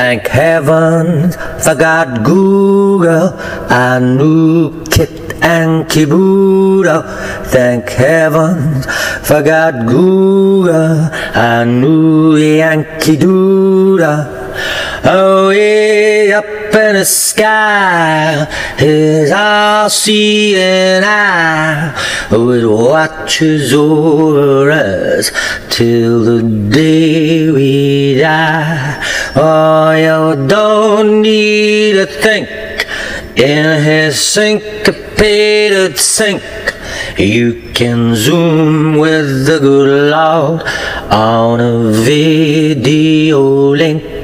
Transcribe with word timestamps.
Thank 0.00 0.28
heavens 0.28 1.34
for 1.64 1.74
God 1.74 2.24
Google, 2.24 3.34
knew 3.98 4.84
Kit 4.84 5.10
and 5.42 5.86
Kibudo. 5.86 7.02
Thank 7.46 7.88
heavens 7.88 8.86
for 9.26 9.42
God 9.42 9.88
Google, 9.88 11.10
knew 11.64 12.36
Yankee 12.36 13.16
Doodle. 13.16 14.24
Oh, 15.04 15.48
way 15.48 16.32
up 16.68 16.74
in 16.74 16.94
the 16.94 17.04
sky, 17.04 18.44
his 18.78 19.30
all-seeing 19.30 21.02
eye 21.04 22.28
would 22.30 22.66
watches 22.66 23.72
over 23.72 24.70
us 24.70 25.30
till 25.70 26.24
the 26.24 26.42
day 26.70 27.50
we 27.50 28.18
die. 28.18 29.02
Oh, 29.36 29.92
you 29.92 30.46
don't 30.46 31.22
need 31.22 31.92
to 31.92 32.06
think 32.06 32.48
in 33.38 33.82
his 33.82 34.20
syncopated 34.20 35.98
sink. 35.98 36.42
You 37.16 37.70
can 37.74 38.14
zoom 38.14 38.98
with 38.98 39.46
the 39.46 39.58
good 39.58 40.10
Lord 40.10 40.62
on 41.10 41.60
a 41.60 41.92
video 41.92 43.40
link. 43.74 44.17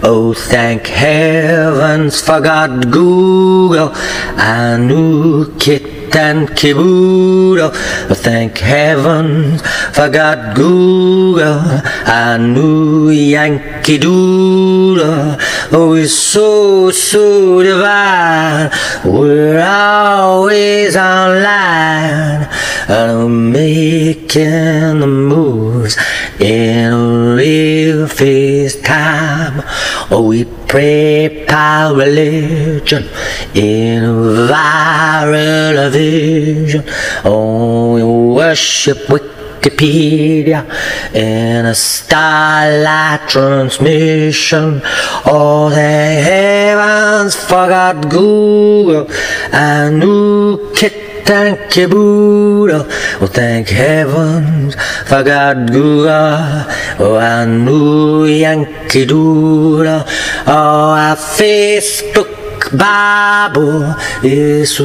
Oh, 0.00 0.32
thank 0.32 0.86
heavens 0.86 2.20
for 2.20 2.40
God 2.40 2.92
Google. 2.92 3.90
I 3.94 4.76
knew 4.76 5.52
Kit 5.58 6.14
and 6.14 6.48
Kiboodle. 6.48 7.70
Oh, 7.72 8.14
thank 8.14 8.58
heavens 8.58 9.60
for 9.92 10.08
God 10.08 10.54
Google. 10.54 11.60
Knew 12.38 13.10
Yankee 13.10 13.98
Doodle. 13.98 15.36
Oh, 15.72 15.94
it's 15.94 16.12
so, 16.12 16.90
so 16.90 17.62
divine. 17.62 18.70
We're 19.04 19.60
always 19.60 20.96
online. 20.96 22.48
And 22.88 23.52
making 23.52 25.00
the 25.00 25.06
moves 25.06 25.98
in 26.40 26.92
a 26.92 27.34
real 27.34 28.06
FaceTime. 29.48 30.10
Oh, 30.10 30.22
we 30.28 30.44
pray 30.66 31.44
power 31.46 31.96
religion 31.96 33.04
in 33.54 34.02
viral 34.48 35.90
vision. 35.90 36.84
Oh, 37.24 37.94
we 37.94 38.02
worship 38.34 38.98
Wikipedia 39.08 40.64
in 41.14 41.66
a 41.66 41.74
starlight 41.74 43.28
transmission. 43.28 44.80
Oh, 45.24 45.70
the 45.70 45.76
heavens 45.76 47.34
forgot 47.34 48.08
Google. 48.08 49.08
and 49.52 50.00
new 50.00 50.72
Kit 50.74 51.08
Thank 51.28 51.76
you, 51.76 51.88
Buddha. 51.88 52.86
Oh, 53.20 53.26
thank 53.26 53.68
heavens 53.68 54.74
I 57.16 57.46
knew 57.46 58.26
Yankee 58.26 59.06
Doodle. 59.06 60.04
Oh, 60.46 60.92
our 60.92 61.16
Facebook 61.16 62.76
Bible 62.76 63.94
is 64.22 64.76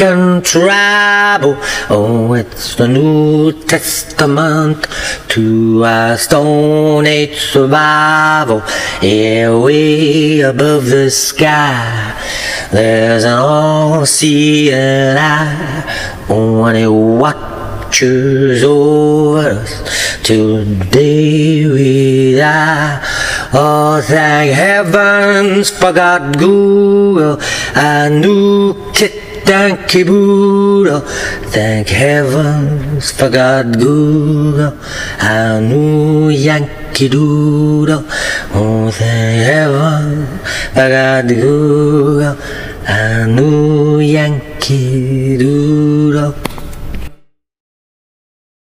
and 0.00 0.44
tribal. 0.44 1.56
Oh, 1.88 2.34
it's 2.34 2.74
the 2.74 2.86
New 2.86 3.52
Testament 3.64 4.86
to 5.28 5.84
our 5.84 6.16
Stone 6.18 7.06
Age 7.06 7.38
survival. 7.38 8.62
Yeah, 9.00 9.58
way 9.58 10.40
above 10.40 10.86
the 10.86 11.10
sky. 11.10 12.14
There's 12.70 13.24
an 13.24 13.38
all-seeing 13.38 15.16
eye 15.16 16.24
when 16.28 16.76
it 16.76 16.86
watches 17.88 18.62
over 18.64 19.48
us 19.48 20.20
till 20.22 20.62
the 20.64 20.84
day 20.90 21.64
we 21.66 22.36
die. 22.36 23.00
Oh, 23.54 24.02
thank 24.04 24.52
heavens 24.52 25.70
for 25.70 25.92
God 25.92 26.38
Google. 26.38 27.38
I 27.74 28.10
knew 28.10 28.74
Kit 28.92 29.48
and 29.48 29.78
Kibudo. 29.88 31.00
Thank 31.50 31.88
heavens 31.88 33.10
for 33.10 33.30
God 33.30 33.78
Google. 33.78 34.76
I 35.20 35.60
knew 35.60 36.28
Yankee 36.28 37.08
Doodle. 37.08 38.04
Oh, 38.52 38.90
thank 38.92 39.46
heaven 39.48 40.26
for 40.74 40.88
God 40.92 41.28
Google. 41.28 42.36
I 42.86 43.24
knew 43.26 44.00
Yankee. 44.00 45.07